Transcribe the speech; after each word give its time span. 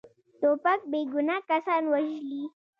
توپک 0.39 0.79
بیګناه 0.91 1.41
کسان 1.49 1.83
وژلي. 1.91 2.43